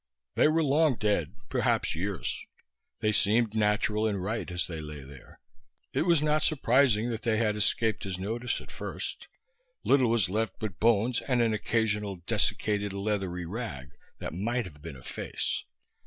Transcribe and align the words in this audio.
They 0.33 0.47
were 0.47 0.63
long 0.63 0.95
dead, 0.95 1.35
perhaps 1.47 1.93
years. 1.93 2.43
They 3.01 3.11
seemed 3.11 3.53
natural 3.53 4.07
and 4.07 4.19
right 4.19 4.49
as 4.49 4.65
they 4.65 4.81
lay 4.81 5.01
there. 5.03 5.39
It 5.93 6.07
was 6.07 6.23
not 6.23 6.41
surprising 6.41 7.11
they 7.15 7.37
had 7.37 7.55
escaped 7.55 8.01
his 8.03 8.17
notice 8.17 8.59
at 8.61 8.71
first. 8.71 9.27
Little 9.83 10.09
was 10.09 10.27
left 10.27 10.53
but 10.59 10.79
bones 10.79 11.21
and 11.27 11.39
an 11.39 11.53
occasional 11.53 12.15
desiccated 12.25 12.93
leathery 12.93 13.45
rag 13.45 13.95
that 14.17 14.33
might 14.33 14.65
have 14.65 14.81
been 14.81 14.95
a 14.97 15.03
face. 15.03 15.65